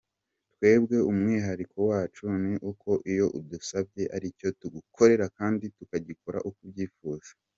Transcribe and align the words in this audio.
Twebwe 0.53 0.97
umwihariko 1.09 1.77
wacu 1.89 2.23
ni 2.43 2.55
uko 2.71 2.89
icyo 3.11 3.25
udusabye 3.39 4.03
aricyo 4.15 4.47
tugukorera 4.59 5.25
kandi 5.37 5.63
tukagikora 5.77 6.37
uko 6.49 6.59
ubyifuza. 6.67 7.29